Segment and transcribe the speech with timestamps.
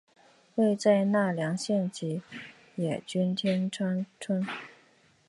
[0.55, 2.23] 位在奈良县吉
[2.75, 4.43] 野郡天川村。